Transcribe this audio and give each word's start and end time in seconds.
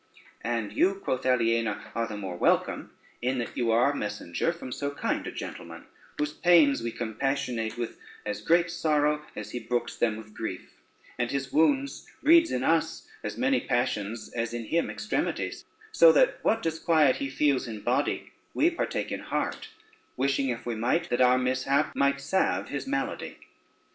"And 0.43 0.73
you," 0.73 0.95
quoth 0.95 1.27
Aliena, 1.27 1.91
"are 1.93 2.07
the 2.07 2.17
more 2.17 2.35
welcome 2.35 2.89
in 3.21 3.37
that 3.37 3.55
you 3.55 3.69
are 3.69 3.93
messenger 3.93 4.51
from 4.51 4.71
so 4.71 4.89
kind 4.89 5.27
a 5.27 5.31
gentleman, 5.31 5.85
whose 6.17 6.33
pains 6.33 6.81
we 6.81 6.91
compassionate 6.91 7.77
with 7.77 7.99
as 8.25 8.41
great 8.41 8.71
sorrow 8.71 9.21
as 9.35 9.51
he 9.51 9.59
brooks 9.59 9.95
them 9.95 10.17
with 10.17 10.33
grief; 10.33 10.71
and 11.19 11.29
his 11.29 11.53
wounds 11.53 12.07
breeds 12.23 12.51
in 12.51 12.63
us 12.63 13.07
as 13.21 13.37
many 13.37 13.59
passions 13.61 14.33
as 14.33 14.55
in 14.55 14.65
him 14.65 14.89
extremities, 14.89 15.65
so 15.91 16.11
that 16.11 16.39
what 16.41 16.63
disquiet 16.63 17.17
he 17.17 17.29
feels 17.29 17.67
in 17.67 17.81
body 17.81 18.31
we 18.55 18.71
partake 18.71 19.11
in 19.11 19.19
heart, 19.19 19.69
wishing, 20.17 20.49
if 20.49 20.65
we 20.65 20.73
might, 20.73 21.11
that 21.11 21.21
our 21.21 21.37
mishap 21.37 21.95
might 21.95 22.19
salve 22.19 22.69
his 22.69 22.87
malady. 22.87 23.37